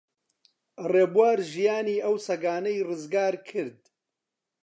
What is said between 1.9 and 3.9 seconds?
ئەو سەگانەی ڕزگار کرد.